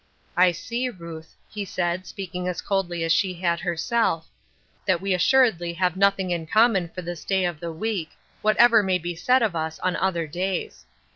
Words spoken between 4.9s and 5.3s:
we